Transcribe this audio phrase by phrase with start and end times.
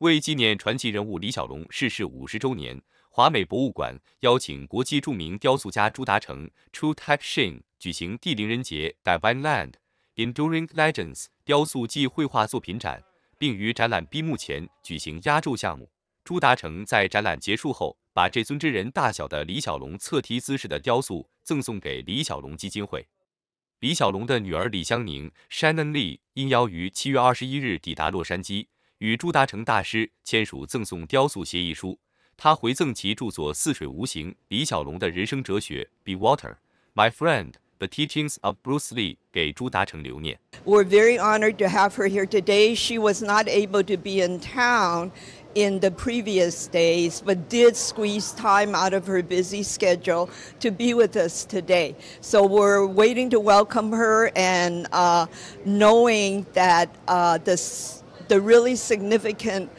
[0.00, 9.72] 为纪念传奇人物李小龙逝世五十周年，华美博物馆邀请国际著名雕塑家朱达成 （True Tape Shin） 举行地灵人节 （Divine Land
[10.16, 13.02] Enduring Legends） 雕塑暨绘画作品展，
[13.38, 15.90] 并于展览闭幕前举行压轴项目。
[16.22, 23.08] 朱达成在展览结束后，把这尊真人大小的李小龙侧踢姿势的雕塑赠送给李小龙基金会。
[23.80, 28.66] 李小龙的女儿李香凝 （Shannon Lee） 应邀于七月二十一日抵达洛杉矶。
[28.99, 31.97] 与朱达成大师签署赠送雕塑协议书，
[32.37, 36.55] 他回赠其着作《似水无形：李小龙的人生哲学》（Be Water,
[36.93, 40.39] My Friend: The Teachings of Bruce Lee） 给朱达成留念。
[40.65, 42.75] We're very honored to have her here today.
[42.75, 45.11] She was not able to be in town
[45.55, 50.29] in the previous days, but did squeeze time out of her busy schedule
[50.59, 51.95] to be with us today.
[52.21, 55.25] So we're waiting to welcome her and uh,
[55.65, 59.69] knowing that uh, this the really significant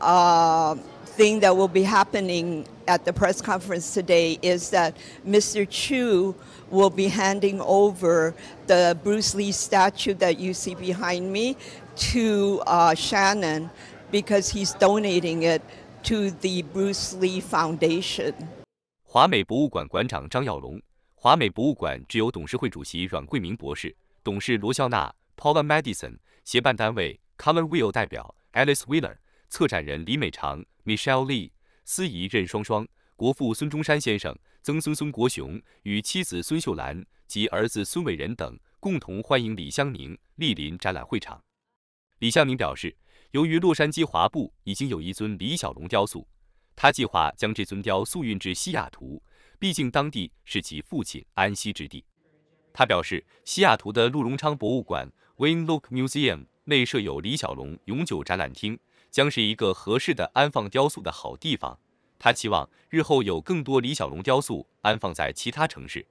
[0.00, 0.74] uh,
[1.16, 5.68] thing that will be happening at the press conference today is that Mr.
[5.68, 6.34] Chu
[6.70, 8.34] will be handing over
[8.66, 11.56] the Bruce Lee statue that you see behind me
[11.96, 13.70] to uh, Shannon
[14.10, 15.62] because he's donating it
[16.04, 18.34] to the Bruce Lee Foundation.
[19.04, 20.80] 华美博物馆馆长张耀龙，
[21.14, 23.94] 华美博物馆只有董事会主席阮桂明博士、
[24.24, 31.51] 董事罗肖娜 （Paula Madison）、协办单位 Color Wheel 代表 Alice Wheeler，策展人李美长 Michelle Lee，
[31.85, 41.41] 司仪任双双，国父孙中山先生、曾孙孙国雄与妻子孙秀兰及儿子孙伟仁等共同欢迎李香凝莅临展览会场。
[42.19, 42.97] 李香凝表示，
[43.31, 46.27] 由于洛杉矶华埠已经有一尊李小龙雕塑，
[46.75, 49.21] 他计划将这尊雕塑运至西雅图，
[49.59, 52.03] 毕竟当地是其父亲安息之地。
[52.73, 56.47] 他表示，西雅图的陆荣昌博物馆 Wayne Look Museum。
[56.66, 58.78] 内设有李小龙永久展览厅，
[59.10, 61.78] 将是一个合适的安放雕塑的好地方。
[62.18, 66.06] 他期望日后有更多李小龙雕塑安放在其他城市。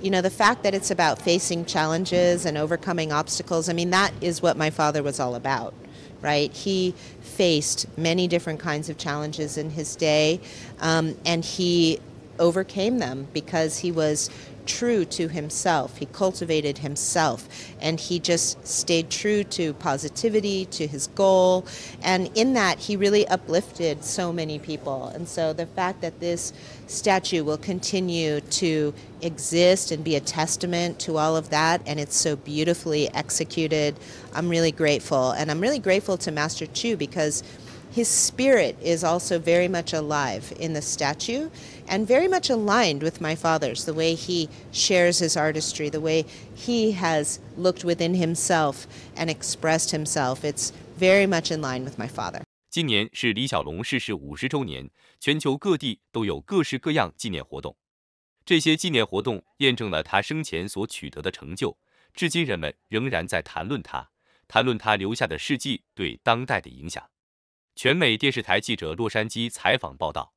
[0.00, 4.10] You know, the fact that it's about facing challenges and overcoming obstacles, I mean, that
[4.20, 5.74] is what my father was all about,
[6.22, 6.50] right?
[6.50, 10.40] He faced many different kinds of challenges in his day,
[10.80, 12.00] um, and he
[12.38, 14.30] overcame them because he was
[14.65, 15.97] true to himself.
[15.97, 17.47] He cultivated himself
[17.81, 21.65] and he just stayed true to positivity, to his goal.
[22.01, 25.07] And in that, he really uplifted so many people.
[25.07, 26.53] And so the fact that this
[26.87, 32.15] statue will continue to exist and be a testament to all of that, and it's
[32.15, 33.95] so beautifully executed,
[34.33, 35.31] I'm really grateful.
[35.31, 37.43] And I'm really grateful to Master Chu because
[37.91, 41.49] his spirit is also very much alive in the statue
[41.87, 46.25] and very much aligned with my father's, the way he shares his artistry, the way
[46.55, 48.85] he has looked within himself
[49.15, 50.43] and expressed himself.
[50.43, 52.41] It's very much in line with my father.
[52.69, 57.75] 今年是李小龙逝世五十周年，全球各地都有各式各样纪念活动。
[58.45, 61.77] 这些纪念活动验证了他生前所取得的成就，
[62.13, 64.09] 至今人们仍然在谈论他，
[64.47, 67.03] 谈论他留下的事迹对当代的影响。
[67.75, 70.33] 全美电视台记者洛杉矶采访报道。